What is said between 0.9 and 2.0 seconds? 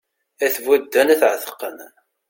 ad t-εetqen